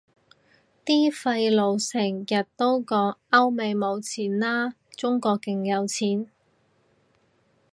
[0.83, 6.27] 啲廢老成日都講歐美冇錢喇，中國勁有錢